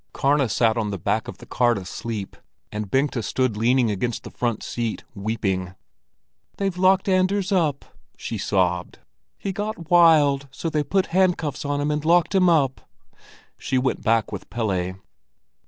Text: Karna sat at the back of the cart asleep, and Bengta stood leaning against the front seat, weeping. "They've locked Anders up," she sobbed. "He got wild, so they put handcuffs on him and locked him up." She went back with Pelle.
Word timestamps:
Karna 0.13 0.49
sat 0.49 0.79
at 0.79 0.89
the 0.89 0.97
back 0.97 1.27
of 1.27 1.37
the 1.37 1.45
cart 1.45 1.77
asleep, 1.77 2.35
and 2.71 2.89
Bengta 2.89 3.21
stood 3.21 3.55
leaning 3.55 3.91
against 3.91 4.23
the 4.23 4.31
front 4.31 4.63
seat, 4.63 5.03
weeping. 5.13 5.75
"They've 6.57 6.75
locked 6.75 7.07
Anders 7.07 7.51
up," 7.51 7.85
she 8.17 8.39
sobbed. 8.39 8.97
"He 9.37 9.53
got 9.53 9.91
wild, 9.91 10.47
so 10.49 10.71
they 10.71 10.83
put 10.83 11.05
handcuffs 11.13 11.65
on 11.65 11.79
him 11.79 11.91
and 11.91 12.03
locked 12.03 12.33
him 12.33 12.49
up." 12.49 12.81
She 13.59 13.77
went 13.77 14.01
back 14.01 14.31
with 14.31 14.49
Pelle. 14.49 14.95